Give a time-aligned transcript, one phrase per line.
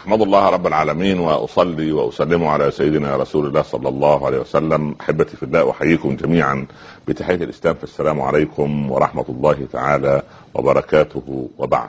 [0.00, 4.94] احمد الله رب العالمين وأصلي وأسلم على سيدنا رسول الله صلى الله عليه وسلم.
[5.00, 6.66] أحبتي في الله أحييكم جميعا.
[7.08, 10.22] بتحية الإسلام فالسلام عليكم ورحمة الله تعالى
[10.54, 11.48] وبركاته.
[11.58, 11.88] وبعد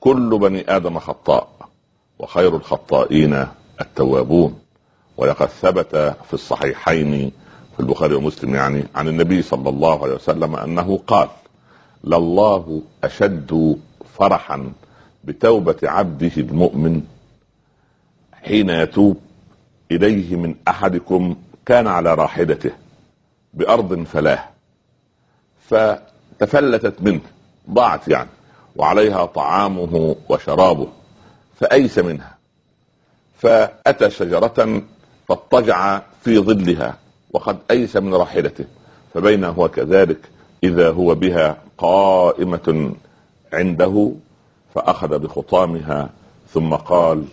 [0.00, 1.48] كل بني آدم خطاء
[2.18, 3.46] وخير الخطائين
[3.80, 4.58] التوابون.
[5.16, 7.32] ولقد ثبت في الصحيحين
[7.74, 11.28] في البخاري ومسلم يعني عن النبي صلى الله عليه وسلم أنه قال
[12.04, 13.78] لله أشد
[14.18, 14.72] فرحا
[15.24, 17.02] بتوبة عبده المؤمن
[18.46, 19.20] حين يتوب
[19.90, 22.70] إليه من أحدكم كان على راحلته
[23.54, 24.44] بأرض فلاه
[25.68, 27.20] فتفلتت منه
[27.70, 28.28] ضاعت يعني
[28.76, 30.88] وعليها طعامه وشرابه
[31.60, 32.34] فأيس منها
[33.38, 34.82] فأتى شجرة
[35.28, 36.98] فاضطجع في ظلها
[37.32, 38.64] وقد أيس من راحلته
[39.14, 40.18] فبين هو كذلك
[40.64, 42.92] إذا هو بها قائمة
[43.52, 44.12] عنده
[44.74, 46.10] فأخذ بخطامها
[46.52, 47.24] ثم قال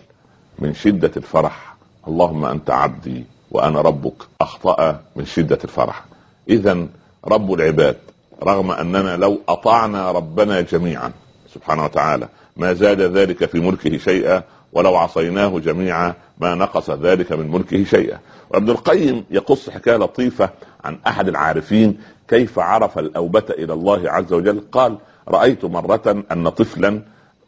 [0.62, 1.76] من شدة الفرح.
[2.08, 4.14] اللهم أنت عبدي وأنا ربك.
[4.42, 6.06] أخطأ من شدة الفرح.
[6.50, 6.88] إذا
[7.26, 7.98] رب العباد
[8.44, 11.12] رغم أننا لو أطعنا ربنا جميعا
[11.54, 12.28] سبحانه وتعالى
[12.58, 18.20] ما زاد ذلك في ملكه شيئا ولو عصيناه جميعا ما نقص ذلك من ملكه شيئا.
[18.50, 20.50] وابن القيم يقص حكاية لطيفة
[20.84, 21.98] عن أحد العارفين
[22.28, 24.62] كيف عرف الأوبة إلى الله عز وجل.
[24.72, 24.98] قال
[25.28, 27.02] رأيت مرة أن طفلا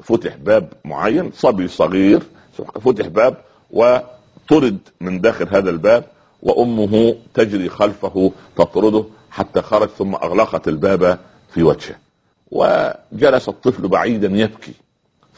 [0.04, 2.24] فتح باب معين صبي صغير
[2.62, 3.38] فتح باب
[3.72, 6.04] وطرد من داخل هذا الباب
[6.42, 11.96] وأمه تجري خلفه تطرده حتى خرج ثم أغلقت الباب في وجهه.
[12.52, 14.74] وجلس الطفل بعيدا يبكي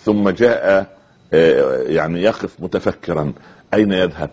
[0.04, 0.88] ثم جاء
[1.34, 3.34] آه، يعني يقف متفكرا
[3.74, 4.30] أين يذهب؟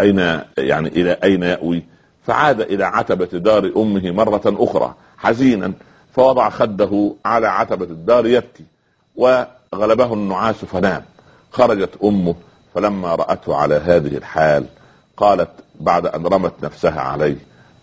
[0.00, 0.18] أين
[0.58, 1.82] يعني إلى أين يأوي؟
[2.26, 5.72] فعاد إلى عتبة دار أمه مرة أخرى حزينا
[6.12, 8.64] فوضع خده على عتبة الدار يبكي
[9.16, 11.04] وغلبه النعاس فنام.
[11.50, 12.34] خرجت أمه
[12.74, 14.64] فلما رأته على هذه الحال
[15.16, 17.36] قالت بعد أن رمت نفسها عليه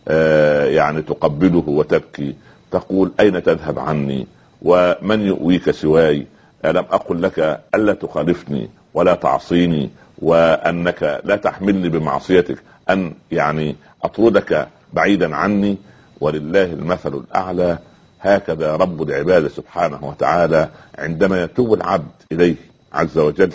[0.08, 2.36] آه يعني تقبله وتبكي
[2.72, 4.28] تقول أين تذهب عني؟
[4.62, 6.28] ومن يؤويك سواي؟
[6.66, 9.90] ألم أقل لك ألا تخالفني ولا تعصيني؟
[10.22, 12.58] وأنك لا تحملني بمعصيتك
[12.90, 15.78] أن يعني أطردك بعيدا عني؟
[16.22, 17.78] ولله المثل الأعلى
[18.22, 22.56] هكذا رب العباد سبحانه وتعالى عندما يتوب العبد إليه
[22.94, 23.52] عز وجل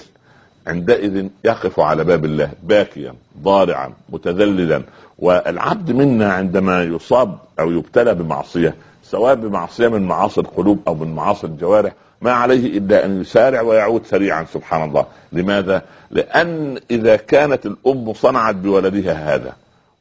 [0.67, 4.83] عندئذ يقف على باب الله باكيا ضارعا متذللا.
[5.19, 11.47] والعبد منا عندما يصاب أو يبتلى بمعصية سواء بمعصية من معاصي القلوب أو من معاصي
[11.47, 15.07] الجوارح ما عليه إلا أن يسارع ويعود سريعا سبحان الله.
[15.33, 19.53] لماذا؟ لأن إذا كانت الأم صنعت بولدها هذا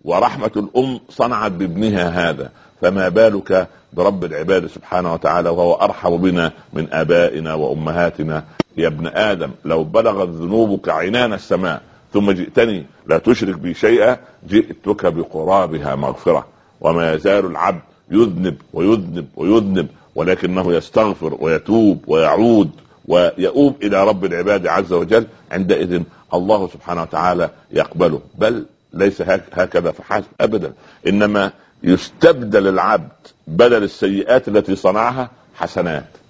[0.05, 6.87] ورحمة الأم صنعت بابنها هذا فما بالك برب العباد سبحانه وتعالى وهو أرحم بنا من
[6.93, 8.43] آبائنا وأمهاتنا؟
[8.77, 11.81] يا ابن آدم لو بلغت ذنوبك عنان السماء
[12.13, 14.17] ثم جئتني لا تشرك بي شيئا
[14.47, 16.45] جئتك بقرابها مغفرة.
[16.81, 17.81] وما يزال العبد
[18.11, 22.69] يذنب ويذنب ويذنب ولكنه يستغفر ويتوب ويعود
[23.07, 26.01] ويؤوب إلى رب العباد عز وجل عندئذ
[26.33, 28.21] الله سبحانه وتعالى يقبله.
[28.35, 29.21] بل ليس
[29.53, 30.73] هكذا فحسب أبدا.
[31.07, 31.51] إنما
[31.83, 33.11] يستبدل العبد
[33.47, 36.20] بدل السيئات التي صنعها حسنات.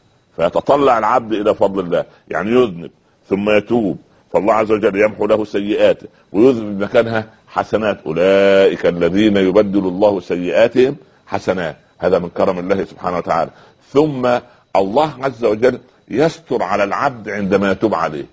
[0.42, 2.92] فيتطلع العبد إلى فضل الله يعني يذنب
[3.30, 3.98] ثم يتوب
[4.34, 8.00] فالله عز وجل يمحو له سيئاته ويذنب مكانها حسنات.
[8.06, 10.96] أولئك الذين يبدل الله سيئاتهم
[11.28, 13.52] حسنات هذا من كرم الله سبحانه وتعالى.
[13.94, 14.40] ثم
[14.76, 18.26] الله عز وجل يستر على العبد عندما يتوب عليه.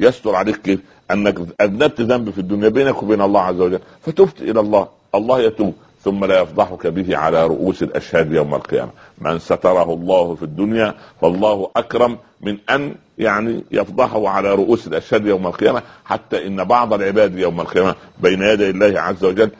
[0.00, 0.80] يستر عليك كيف؟
[1.10, 5.74] أنك أذنبت ذنب في الدنيا بينك وبين الله عز وجل فتبت إلى الله الله يتوب.
[6.04, 8.90] ثم لا يفضحك به على رؤوس الأشهاد يوم القيامة.
[9.18, 15.46] من ستره الله في الدنيا فالله أكرم من أن يعني يفضحه على رؤوس الأشهاد يوم
[15.46, 15.82] القيامة.
[16.04, 19.50] حتى إن بعض العباد يوم القيامة بين يدي الله عز وجل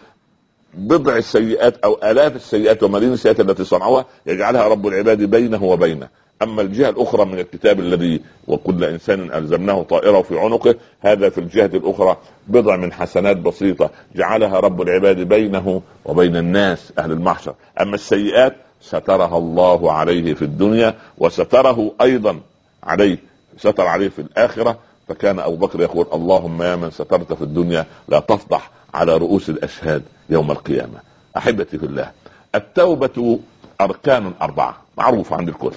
[0.75, 6.09] بضع السيئات أو آلاف السيئات وملايين السيئات التي صنعوها يجعلها رب العباد بينه وبينه.
[6.43, 11.67] أما الجهة الأخرى من الكتاب الذي وكل إنسان ألزمناه طائره في عنقه هذا في الجهة
[11.67, 12.17] الأخرى
[12.49, 17.55] بضع من حسنات بسيطة جعلها رب العباد بينه وبين الناس أهل المحشر.
[17.81, 22.41] أما السيئات سترها الله عليه في الدنيا وستره أيضا
[22.83, 23.19] عليه
[23.57, 24.79] ستر عليه في الآخرة.
[25.09, 30.03] فكان أبو بكر يقول اللهم يا من سترت في الدنيا لا تفضح على رؤوس الأشهاد
[30.31, 30.99] يوم القيامة.
[31.37, 32.11] أحبتي في الله
[32.55, 33.39] التوبة
[33.81, 35.73] أركان أربعة معروفه عند الكل.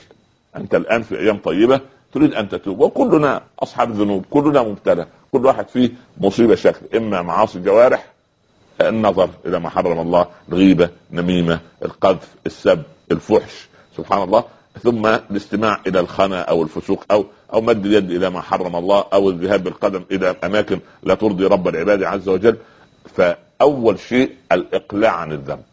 [0.56, 1.81] أنت الآن في أيام طيبة
[2.13, 7.57] تريد أن تتوب وكلنا أصحاب ذنوب كلنا مبتلى كل واحد فيه مصيبة شكل إما معاصي
[7.57, 8.06] الجوارح
[8.81, 13.68] النظر إلى ما حرم الله الغيبة نميمه القذف السب الفحش
[13.98, 14.44] سبحان الله
[14.83, 19.30] ثم الاستماع إلى الخنا أو الفسوق أو أو مد اليد إلى ما حرم الله أو
[19.30, 22.57] الذهاب بالقدم إلى أماكن لا ترضي رب العباد عز وجل.
[23.15, 25.63] فأول شيء الإقلاع عن الذنب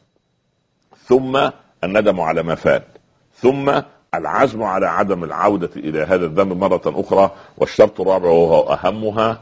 [1.06, 1.50] ثم
[1.84, 2.86] الندم على ما فات
[3.34, 3.80] ثم
[4.14, 9.40] العزم على عدم العودة إلى هذا الذنب مرة أخرى والشرط الرابع وهو أهمها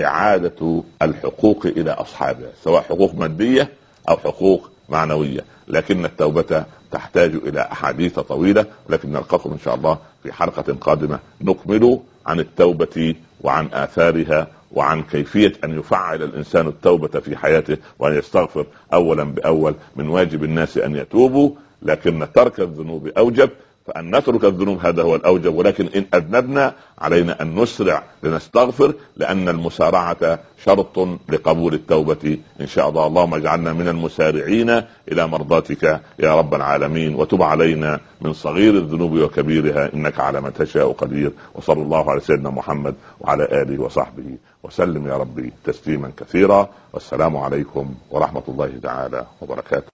[0.00, 3.68] إعادة الحقوق إلى أصحابها سواء حقوق مادية
[4.08, 5.44] أو حقوق معنوية.
[5.68, 11.18] لكن التوبة تحتاج إلى أحاديث طويلة ولكن نلقاكم إن شاء الله في حلقة قادمة.
[11.40, 18.66] نكمل عن التوبة وعن آثارها وعن كيفية أن يفعل الإنسان التوبة في حياته وأن يستغفر
[18.92, 21.50] أولا بأول من واجب الناس أن يتوبوا
[21.82, 23.50] لكن ترك الذنوب أوجب.
[23.86, 30.38] فأن نترك الذنوب هذا هو الأوجب ولكن إن أذنبنا علينا أن نسرع لنستغفر لأن المسارعة
[30.64, 30.98] شرط
[31.28, 33.06] لقبول التوبة إن شاء الله.
[33.06, 34.70] اللهم اجعلنا من المسارعين
[35.12, 40.92] إلى مرضاتك يا رب العالمين وتب علينا من صغير الذنوب وكبيرها إنك على ما تشاء
[40.92, 41.32] قدير.
[41.54, 46.68] وصلى الله على سيدنا محمد وعلى آله وصحبه وسلم يا ربي تسليما كثيرا.
[46.92, 49.90] والسلام عليكم ورحمة الله تعالى وبركاته.